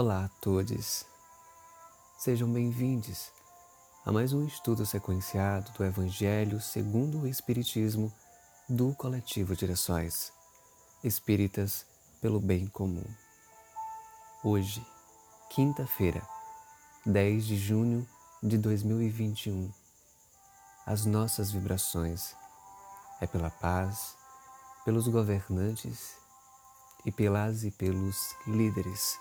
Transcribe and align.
Olá 0.00 0.26
a 0.26 0.28
todos, 0.40 1.04
sejam 2.16 2.48
bem-vindos 2.48 3.32
a 4.06 4.12
mais 4.12 4.32
um 4.32 4.46
estudo 4.46 4.86
sequenciado 4.86 5.72
do 5.72 5.84
Evangelho 5.84 6.60
segundo 6.60 7.22
o 7.22 7.26
Espiritismo 7.26 8.12
do 8.68 8.94
Coletivo 8.94 9.56
Direções 9.56 10.32
Espíritas 11.02 11.84
pelo 12.20 12.38
Bem 12.38 12.68
Comum. 12.68 13.04
Hoje, 14.44 14.86
quinta-feira, 15.50 16.22
10 17.04 17.44
de 17.44 17.56
junho 17.56 18.08
de 18.40 18.56
2021, 18.56 19.68
as 20.86 21.04
nossas 21.06 21.50
vibrações 21.50 22.36
é 23.20 23.26
pela 23.26 23.50
paz, 23.50 24.14
pelos 24.84 25.08
governantes 25.08 26.12
e 27.04 27.10
pelas 27.10 27.64
e 27.64 27.72
pelos 27.72 28.36
líderes 28.46 29.18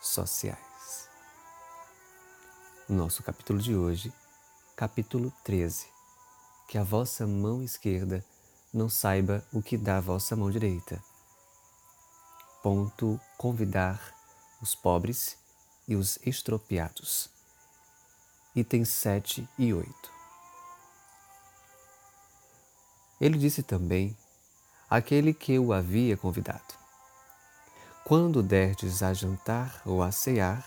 sociais. 0.00 1.08
Nosso 2.88 3.22
capítulo 3.22 3.60
de 3.60 3.76
hoje, 3.76 4.12
capítulo 4.74 5.32
13. 5.44 5.86
Que 6.66 6.78
a 6.78 6.82
vossa 6.82 7.26
mão 7.26 7.62
esquerda 7.62 8.24
não 8.72 8.88
saiba 8.88 9.46
o 9.52 9.62
que 9.62 9.76
dá 9.76 9.98
a 9.98 10.00
vossa 10.00 10.34
mão 10.34 10.50
direita. 10.50 11.02
Ponto 12.62 13.20
convidar 13.36 14.14
os 14.62 14.74
pobres 14.74 15.36
e 15.86 15.94
os 15.94 16.18
estropiados. 16.24 17.28
Itens 18.56 18.88
7 18.88 19.48
e 19.58 19.74
8. 19.74 20.12
Ele 23.20 23.36
disse 23.36 23.62
também 23.62 24.16
aquele 24.88 25.34
que 25.34 25.58
o 25.58 25.72
havia 25.72 26.16
convidado: 26.16 26.79
quando 28.04 28.42
derdes 28.42 29.02
a 29.02 29.12
jantar 29.12 29.82
ou 29.84 30.02
a 30.02 30.10
cear, 30.10 30.64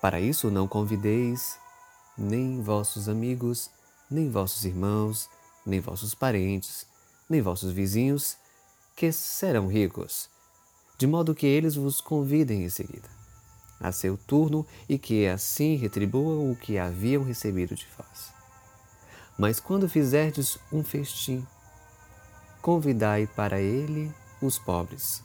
para 0.00 0.20
isso 0.20 0.50
não 0.50 0.68
convideis 0.68 1.58
nem 2.16 2.60
vossos 2.60 3.08
amigos, 3.08 3.70
nem 4.10 4.30
vossos 4.30 4.64
irmãos, 4.64 5.28
nem 5.64 5.80
vossos 5.80 6.14
parentes, 6.14 6.86
nem 7.28 7.40
vossos 7.40 7.72
vizinhos, 7.72 8.36
que 8.94 9.10
serão 9.10 9.66
ricos, 9.66 10.28
de 10.98 11.06
modo 11.06 11.34
que 11.34 11.46
eles 11.46 11.74
vos 11.74 12.00
convidem 12.00 12.64
em 12.64 12.68
seguida, 12.68 13.08
a 13.80 13.90
seu 13.90 14.16
turno 14.16 14.66
e 14.88 14.98
que 14.98 15.26
assim 15.26 15.76
retribuam 15.76 16.50
o 16.52 16.56
que 16.56 16.78
haviam 16.78 17.24
recebido 17.24 17.74
de 17.74 17.88
vós. 17.96 18.32
Mas 19.38 19.58
quando 19.58 19.88
fizerdes 19.88 20.58
um 20.70 20.84
festim, 20.84 21.44
convidai 22.60 23.26
para 23.26 23.60
ele 23.60 24.12
os 24.40 24.58
pobres 24.58 25.24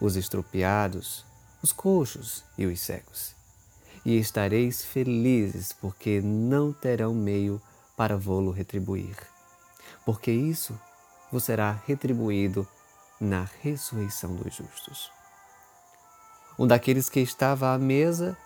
os 0.00 0.16
estropiados, 0.16 1.24
os 1.62 1.72
coxos 1.72 2.44
e 2.56 2.66
os 2.66 2.80
cegos. 2.80 3.34
E 4.04 4.18
estareis 4.18 4.84
felizes, 4.84 5.72
porque 5.72 6.20
não 6.20 6.72
terão 6.72 7.14
meio 7.14 7.62
para 7.96 8.16
vô-lo 8.16 8.50
retribuir. 8.50 9.16
Porque 10.04 10.30
isso 10.32 10.78
vos 11.30 11.44
será 11.44 11.80
retribuído 11.86 12.66
na 13.20 13.48
ressurreição 13.62 14.34
dos 14.34 14.54
justos. 14.54 15.10
Um 16.58 16.66
daqueles 16.66 17.08
que 17.08 17.20
estava 17.20 17.72
à 17.72 17.78
mesa, 17.78 18.36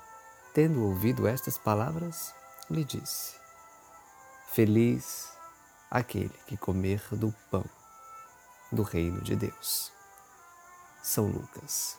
tendo 0.52 0.84
ouvido 0.84 1.26
estas 1.26 1.56
palavras, 1.58 2.34
lhe 2.70 2.84
disse: 2.84 3.34
Feliz 4.52 5.30
aquele 5.90 6.32
que 6.46 6.56
comer 6.56 7.02
do 7.12 7.34
pão 7.50 7.64
do 8.70 8.82
reino 8.82 9.20
de 9.22 9.34
Deus. 9.34 9.95
São 11.06 11.28
Lucas. 11.28 11.96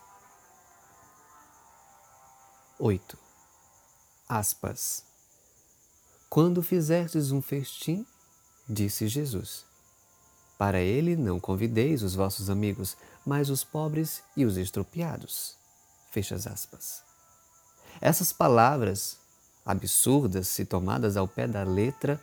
8. 2.78 3.18
Aspas. 4.28 5.06
Quando 6.30 6.62
fizerdes 6.62 7.32
um 7.32 7.42
festim, 7.42 8.06
disse 8.68 9.08
Jesus, 9.08 9.64
para 10.58 10.82
ele 10.82 11.16
não 11.16 11.40
convideis 11.40 12.04
os 12.04 12.16
vossos 12.16 12.50
amigos, 12.50 12.98
mas 13.26 13.50
os 13.50 13.64
pobres 13.64 14.22
e 14.36 14.44
os 14.44 14.58
estropiados. 14.58 15.56
Fecha 16.12 16.36
as 16.36 16.46
aspas. 16.46 17.02
Essas 18.02 18.34
palavras, 18.34 19.20
absurdas 19.66 20.50
se 20.50 20.66
tomadas 20.66 21.16
ao 21.16 21.30
pé 21.30 21.48
da 21.48 21.64
letra, 21.64 22.22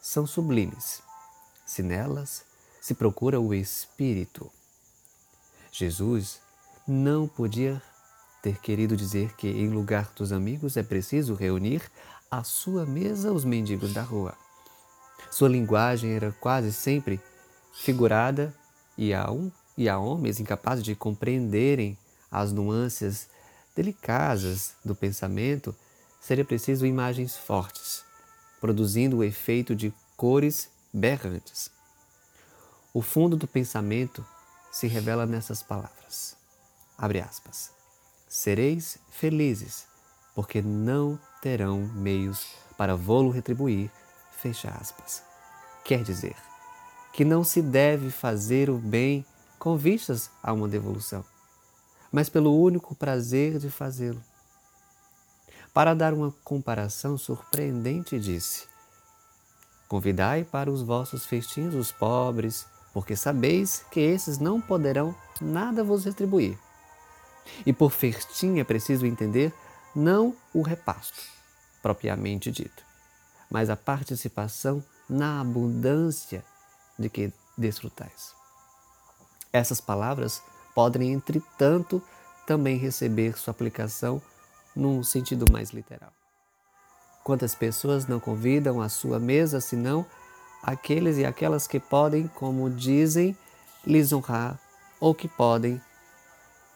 são 0.00 0.26
sublimes, 0.26 1.02
se 1.66 1.82
nelas 1.82 2.42
se 2.80 2.94
procura 2.94 3.38
o 3.38 3.52
espírito 3.52 4.50
Jesus 5.72 6.40
não 6.86 7.28
podia 7.28 7.80
ter 8.42 8.58
querido 8.60 8.96
dizer 8.96 9.34
que, 9.36 9.48
em 9.48 9.68
lugar 9.68 10.12
dos 10.16 10.32
amigos, 10.32 10.76
é 10.76 10.82
preciso 10.82 11.34
reunir 11.34 11.82
à 12.30 12.42
sua 12.42 12.86
mesa 12.86 13.32
os 13.32 13.44
mendigos 13.44 13.92
da 13.92 14.02
rua. 14.02 14.34
Sua 15.30 15.48
linguagem 15.48 16.12
era 16.12 16.32
quase 16.32 16.72
sempre 16.72 17.20
figurada 17.72 18.54
e 18.96 19.14
a, 19.14 19.30
um, 19.30 19.50
e 19.76 19.88
a 19.88 19.98
homens 19.98 20.40
incapazes 20.40 20.84
de 20.84 20.94
compreenderem 20.94 21.96
as 22.30 22.52
nuances 22.52 23.28
delicadas 23.74 24.74
do 24.84 24.94
pensamento, 24.94 25.74
seria 26.20 26.44
preciso 26.44 26.84
imagens 26.84 27.36
fortes, 27.36 28.04
produzindo 28.60 29.18
o 29.18 29.24
efeito 29.24 29.74
de 29.74 29.92
cores 30.16 30.70
berrantes. 30.92 31.70
O 32.92 33.00
fundo 33.00 33.36
do 33.36 33.46
pensamento 33.46 34.24
se 34.70 34.86
revela 34.86 35.26
nessas 35.26 35.62
palavras. 35.62 36.36
Abre 36.96 37.20
aspas. 37.20 37.70
Sereis 38.28 38.98
felizes, 39.10 39.86
porque 40.34 40.62
não 40.62 41.18
terão 41.42 41.78
meios 41.78 42.46
para 42.76 42.94
vô-lo 42.94 43.30
retribuir. 43.30 43.90
Fecha 44.32 44.70
aspas. 44.70 45.22
Quer 45.84 46.02
dizer 46.02 46.36
que 47.12 47.24
não 47.24 47.42
se 47.42 47.60
deve 47.60 48.10
fazer 48.10 48.70
o 48.70 48.78
bem 48.78 49.24
com 49.58 49.76
vistas 49.76 50.30
a 50.42 50.52
uma 50.52 50.68
devolução, 50.68 51.24
mas 52.12 52.28
pelo 52.28 52.58
único 52.58 52.94
prazer 52.94 53.58
de 53.58 53.68
fazê-lo. 53.68 54.22
Para 55.74 55.94
dar 55.94 56.14
uma 56.14 56.32
comparação 56.44 57.18
surpreendente, 57.18 58.18
disse: 58.18 58.66
Convidai 59.88 60.44
para 60.44 60.70
os 60.70 60.82
vossos 60.82 61.26
festins 61.26 61.74
os 61.74 61.92
pobres, 61.92 62.66
porque 62.92 63.16
sabeis 63.16 63.84
que 63.90 64.00
esses 64.00 64.38
não 64.38 64.60
poderão 64.60 65.14
nada 65.40 65.84
vos 65.84 66.04
retribuir. 66.04 66.58
E 67.64 67.72
por 67.72 67.90
festim 67.90 68.58
é 68.58 68.64
preciso 68.64 69.06
entender 69.06 69.52
não 69.94 70.34
o 70.52 70.62
repasto, 70.62 71.20
propriamente 71.82 72.50
dito, 72.50 72.84
mas 73.50 73.70
a 73.70 73.76
participação 73.76 74.84
na 75.08 75.40
abundância 75.40 76.44
de 76.98 77.08
que 77.08 77.32
desfrutais. 77.56 78.34
Essas 79.52 79.80
palavras 79.80 80.42
podem, 80.74 81.12
entretanto, 81.12 82.02
também 82.46 82.76
receber 82.76 83.36
sua 83.36 83.50
aplicação 83.50 84.22
num 84.74 85.02
sentido 85.02 85.50
mais 85.50 85.70
literal. 85.70 86.12
Quantas 87.24 87.54
pessoas 87.54 88.06
não 88.06 88.18
convidam 88.20 88.80
à 88.80 88.88
sua 88.88 89.18
mesa 89.18 89.60
senão 89.60 90.06
aqueles 90.62 91.18
e 91.18 91.24
aquelas 91.24 91.66
que 91.66 91.80
podem, 91.80 92.28
como 92.28 92.68
dizem, 92.70 93.36
lhes 93.84 94.12
honrar 94.12 94.58
ou 94.98 95.14
que 95.14 95.28
podem 95.28 95.80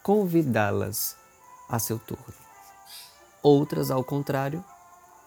convidá-las 0.03 1.17
a 1.69 1.79
seu 1.79 1.99
turno. 1.99 2.35
Outras, 3.43 3.91
ao 3.91 4.03
contrário, 4.03 4.65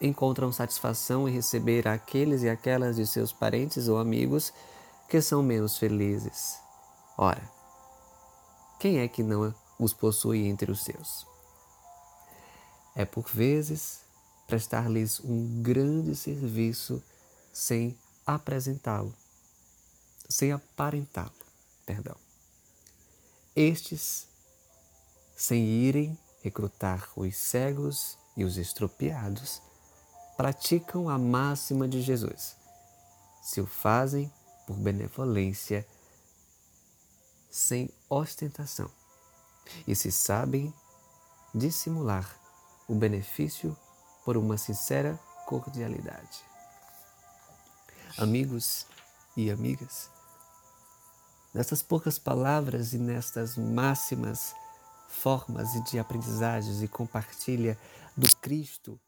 encontram 0.00 0.52
satisfação 0.52 1.28
em 1.28 1.32
receber 1.32 1.86
aqueles 1.86 2.42
e 2.42 2.48
aquelas 2.48 2.96
de 2.96 3.06
seus 3.06 3.32
parentes 3.32 3.88
ou 3.88 3.98
amigos 3.98 4.52
que 5.08 5.20
são 5.20 5.42
menos 5.42 5.78
felizes. 5.78 6.58
Ora, 7.16 7.42
quem 8.78 8.98
é 8.98 9.08
que 9.08 9.22
não 9.22 9.54
os 9.78 9.92
possui 9.92 10.46
entre 10.46 10.70
os 10.70 10.84
seus? 10.84 11.26
É 12.94 13.04
por 13.04 13.28
vezes 13.28 14.00
prestar-lhes 14.46 15.20
um 15.20 15.62
grande 15.62 16.14
serviço 16.14 17.02
sem 17.52 17.96
apresentá-lo, 18.28 19.14
sem 20.28 20.52
aparentá-lo, 20.52 21.32
perdão. 21.86 22.14
Estes, 23.56 24.28
sem 25.34 25.64
irem 25.64 26.18
recrutar 26.42 27.08
os 27.16 27.34
cegos 27.34 28.18
e 28.36 28.44
os 28.44 28.58
estropiados, 28.58 29.62
praticam 30.36 31.08
a 31.08 31.18
máxima 31.18 31.88
de 31.88 32.02
Jesus. 32.02 32.54
Se 33.42 33.62
o 33.62 33.66
fazem 33.66 34.30
por 34.66 34.76
benevolência, 34.76 35.88
sem 37.50 37.88
ostentação, 38.10 38.90
e 39.86 39.96
se 39.96 40.12
sabem 40.12 40.72
dissimular 41.54 42.38
o 42.86 42.94
benefício 42.94 43.74
por 44.22 44.36
uma 44.36 44.58
sincera 44.58 45.18
cordialidade 45.46 46.47
amigos 48.18 48.86
e 49.36 49.50
amigas. 49.50 50.10
Nestas 51.54 51.82
poucas 51.82 52.18
palavras 52.18 52.92
e 52.92 52.98
nestas 52.98 53.56
máximas 53.56 54.54
formas 55.08 55.68
de 55.90 55.98
aprendizagens 55.98 56.82
e 56.82 56.88
compartilha 56.88 57.78
do 58.16 58.28
Cristo 58.36 59.00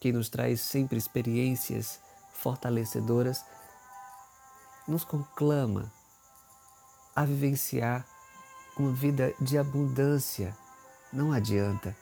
que 0.00 0.12
nos 0.12 0.28
traz 0.28 0.60
sempre 0.60 0.96
experiências 0.96 2.00
fortalecedoras, 2.32 3.44
nos 4.86 5.04
conclama 5.04 5.92
a 7.14 7.24
vivenciar 7.24 8.06
uma 8.76 8.92
vida 8.92 9.34
de 9.40 9.58
abundância. 9.58 10.56
Não 11.12 11.32
adianta 11.32 11.96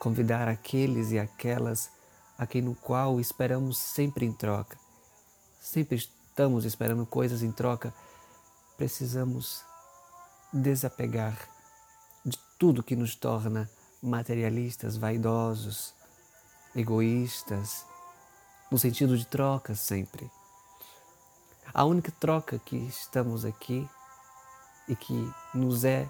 convidar 0.00 0.48
aqueles 0.48 1.12
e 1.12 1.18
aquelas 1.18 1.90
a 2.36 2.46
quem 2.46 2.60
no 2.60 2.74
qual 2.74 3.20
esperamos 3.20 3.78
sempre 3.78 4.26
em 4.26 4.32
troca. 4.32 4.76
Sempre 5.58 5.96
estamos 5.96 6.64
esperando 6.64 7.04
coisas 7.04 7.42
em 7.42 7.52
troca. 7.52 7.92
Precisamos 8.76 9.62
desapegar 10.52 11.36
de 12.24 12.38
tudo 12.58 12.82
que 12.82 12.96
nos 12.96 13.14
torna 13.14 13.68
materialistas, 14.02 14.96
vaidosos, 14.96 15.94
egoístas, 16.74 17.84
no 18.70 18.78
sentido 18.78 19.16
de 19.16 19.26
troca 19.26 19.74
sempre. 19.74 20.30
A 21.74 21.84
única 21.84 22.12
troca 22.12 22.58
que 22.58 22.76
estamos 22.76 23.44
aqui 23.44 23.88
e 24.88 24.96
que 24.96 25.32
nos 25.54 25.84
é 25.84 26.08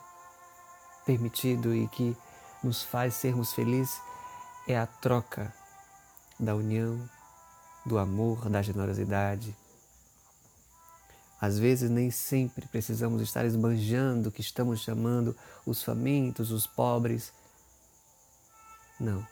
permitido 1.04 1.74
e 1.74 1.88
que 1.88 2.16
nos 2.62 2.82
faz 2.82 3.14
sermos 3.14 3.52
felizes 3.52 4.00
é 4.66 4.78
a 4.78 4.86
troca 4.86 5.52
da 6.38 6.54
união, 6.54 7.08
do 7.88 7.98
amor, 7.98 8.48
da 8.48 8.62
generosidade. 8.62 9.56
Às 11.40 11.58
vezes, 11.58 11.90
nem 11.90 12.10
sempre 12.10 12.66
precisamos 12.66 13.22
estar 13.22 13.44
esbanjando 13.44 14.30
que 14.30 14.40
estamos 14.40 14.80
chamando 14.80 15.36
os 15.64 15.82
famintos, 15.82 16.50
os 16.50 16.66
pobres. 16.66 17.32
Não. 19.00 19.26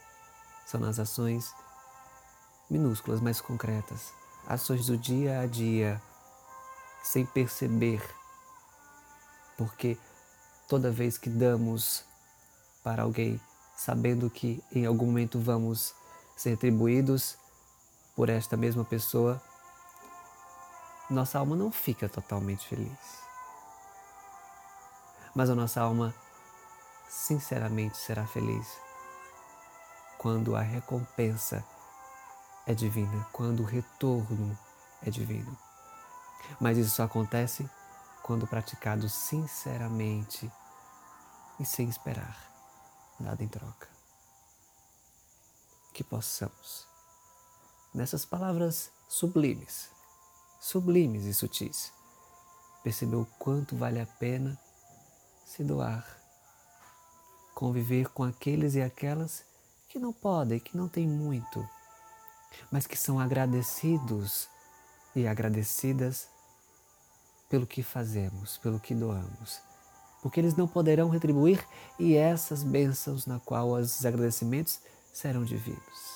São 0.66 0.80
nas 0.80 0.98
ações 0.98 1.52
minúsculas, 2.70 3.20
mas 3.20 3.40
concretas. 3.40 4.12
Ações 4.46 4.86
do 4.86 4.96
dia 4.96 5.40
a 5.40 5.46
dia, 5.46 6.00
sem 7.02 7.26
perceber. 7.26 8.02
Porque 9.56 9.98
toda 10.68 10.90
vez 10.90 11.18
que 11.18 11.28
damos 11.28 12.04
para 12.82 13.02
alguém, 13.02 13.40
sabendo 13.76 14.30
que 14.30 14.62
em 14.72 14.86
algum 14.86 15.06
momento 15.06 15.40
vamos 15.40 15.92
ser 16.36 16.50
retribuídos 16.50 17.36
por 18.16 18.30
esta 18.30 18.56
mesma 18.56 18.84
pessoa, 18.84 19.40
nossa 21.10 21.38
alma 21.38 21.54
não 21.54 21.70
fica 21.70 22.08
totalmente 22.08 22.66
feliz. 22.66 23.22
Mas 25.34 25.50
a 25.50 25.54
nossa 25.54 25.82
alma 25.82 26.14
sinceramente 27.08 27.98
será 27.98 28.26
feliz 28.26 28.66
quando 30.18 30.56
a 30.56 30.62
recompensa 30.62 31.62
é 32.66 32.74
divina, 32.74 33.28
quando 33.32 33.60
o 33.60 33.66
retorno 33.66 34.58
é 35.02 35.10
divino. 35.10 35.56
Mas 36.58 36.78
isso 36.78 36.90
só 36.96 37.04
acontece 37.04 37.68
quando 38.22 38.46
praticado 38.46 39.08
sinceramente 39.08 40.50
e 41.60 41.64
sem 41.64 41.88
esperar 41.88 42.36
nada 43.20 43.44
em 43.44 43.48
troca. 43.48 43.88
Que 45.92 46.02
possamos, 46.02 46.86
nessas 47.96 48.26
palavras 48.26 48.90
sublimes, 49.08 49.88
sublimes 50.60 51.24
e 51.24 51.32
sutis, 51.32 51.90
perceber 52.84 53.16
o 53.16 53.26
quanto 53.38 53.74
vale 53.74 53.98
a 53.98 54.06
pena 54.06 54.60
se 55.46 55.64
doar, 55.64 56.06
conviver 57.54 58.10
com 58.10 58.22
aqueles 58.22 58.74
e 58.74 58.82
aquelas 58.82 59.42
que 59.88 59.98
não 59.98 60.12
podem, 60.12 60.60
que 60.60 60.76
não 60.76 60.88
têm 60.88 61.08
muito, 61.08 61.66
mas 62.70 62.86
que 62.86 62.98
são 62.98 63.18
agradecidos 63.18 64.46
e 65.14 65.26
agradecidas 65.26 66.28
pelo 67.48 67.66
que 67.66 67.82
fazemos, 67.82 68.58
pelo 68.58 68.78
que 68.78 68.94
doamos. 68.94 69.58
Porque 70.20 70.38
eles 70.38 70.54
não 70.54 70.68
poderão 70.68 71.08
retribuir 71.08 71.66
e 71.98 72.14
essas 72.14 72.62
bênçãos 72.62 73.24
na 73.24 73.40
qual 73.40 73.70
os 73.70 74.04
agradecimentos 74.04 74.80
serão 75.14 75.44
divinos. 75.44 76.15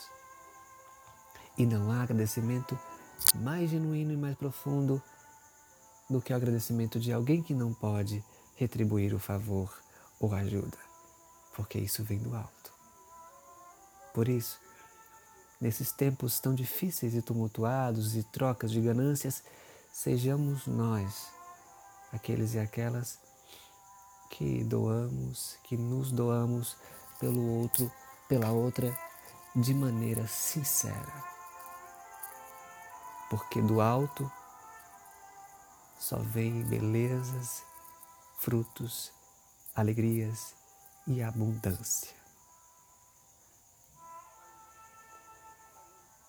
E 1.56 1.66
não 1.66 1.90
há 1.90 2.02
agradecimento 2.02 2.78
mais 3.34 3.70
genuíno 3.70 4.12
e 4.12 4.16
mais 4.16 4.36
profundo 4.36 5.02
do 6.08 6.20
que 6.20 6.32
o 6.32 6.36
agradecimento 6.36 6.98
de 6.98 7.12
alguém 7.12 7.42
que 7.42 7.54
não 7.54 7.72
pode 7.72 8.24
retribuir 8.56 9.14
o 9.14 9.18
favor 9.18 9.72
ou 10.18 10.34
ajuda, 10.34 10.76
porque 11.54 11.78
isso 11.78 12.02
vem 12.02 12.18
do 12.18 12.34
alto. 12.34 12.72
Por 14.12 14.28
isso, 14.28 14.60
nesses 15.60 15.92
tempos 15.92 16.40
tão 16.40 16.54
difíceis 16.54 17.14
e 17.14 17.22
tumultuados 17.22 18.16
e 18.16 18.22
trocas 18.24 18.72
de 18.72 18.80
ganâncias, 18.80 19.44
sejamos 19.92 20.66
nós, 20.66 21.28
aqueles 22.12 22.54
e 22.54 22.58
aquelas 22.58 23.18
que 24.30 24.64
doamos, 24.64 25.56
que 25.64 25.76
nos 25.76 26.10
doamos 26.10 26.76
pelo 27.20 27.60
outro, 27.60 27.90
pela 28.28 28.50
outra, 28.50 28.96
de 29.54 29.74
maneira 29.74 30.26
sincera. 30.26 31.39
Porque 33.30 33.62
do 33.62 33.80
alto 33.80 34.30
só 35.98 36.16
vem 36.16 36.62
belezas, 36.64 37.62
frutos, 38.38 39.12
alegrias 39.74 40.56
e 41.06 41.22
abundância. 41.22 42.14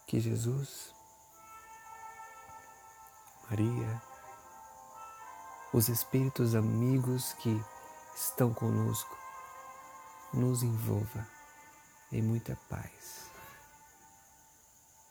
Que 0.06 0.20
Jesus 0.20 0.94
Maria, 3.50 4.02
os 5.74 5.90
espíritos 5.90 6.56
amigos 6.56 7.34
que 7.34 7.62
estão 8.16 8.54
conosco, 8.54 9.18
nos 10.34 10.64
envolva 10.64 11.28
em 12.12 12.22
muita 12.22 12.58
paz. 12.70 13.31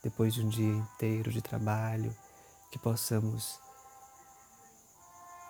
Depois 0.02 0.34
de 0.34 0.44
um 0.44 0.48
dia 0.48 0.72
inteiro 0.72 1.30
de 1.30 1.42
trabalho, 1.42 2.16
que 2.70 2.78
possamos, 2.78 3.58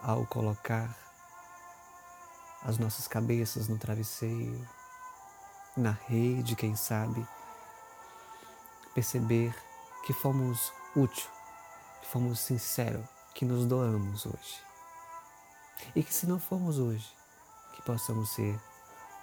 ao 0.03 0.27
colocar 0.27 0.97
as 2.63 2.79
nossas 2.79 3.07
cabeças 3.07 3.69
no 3.69 3.79
travesseiro, 3.79 4.69
na 5.77 5.93
rede, 5.93 6.57
quem 6.57 6.75
sabe, 6.75 7.27
perceber 8.95 9.55
que 10.05 10.13
fomos 10.13 10.73
úteis 10.97 11.29
que 12.01 12.07
fomos 12.07 12.41
sinceros, 12.41 13.07
que 13.35 13.45
nos 13.45 13.67
doamos 13.67 14.27
hoje. 14.27 14.63
E 15.95 16.03
que 16.03 16.13
se 16.13 16.27
não 16.27 16.39
formos 16.39 16.79
hoje, 16.79 17.09
que 17.75 17.83
possamos 17.83 18.31
ser 18.31 18.61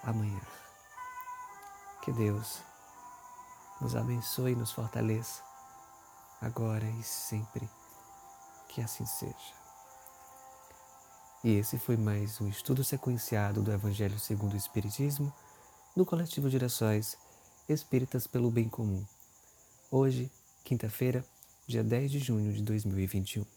amanhã. 0.03 0.41
Que 2.01 2.11
Deus 2.11 2.61
nos 3.79 3.95
abençoe 3.95 4.53
e 4.53 4.55
nos 4.55 4.71
fortaleça, 4.71 5.41
agora 6.41 6.85
e 6.99 7.03
sempre. 7.03 7.69
Que 8.69 8.81
assim 8.81 9.05
seja. 9.05 9.55
E 11.43 11.55
esse 11.55 11.77
foi 11.77 11.95
mais 11.95 12.41
um 12.41 12.47
estudo 12.47 12.83
sequenciado 12.83 13.61
do 13.61 13.71
Evangelho 13.71 14.19
segundo 14.19 14.53
o 14.53 14.57
Espiritismo, 14.57 15.33
do 15.95 16.05
coletivo 16.05 16.49
Direções 16.49 17.17
Espíritas 17.69 18.27
pelo 18.27 18.51
Bem 18.51 18.67
Comum. 18.67 19.05
Hoje, 19.89 20.31
quinta-feira, 20.63 21.25
dia 21.67 21.83
10 21.83 22.11
de 22.11 22.19
junho 22.19 22.51
de 22.51 22.61
2021. 22.61 23.56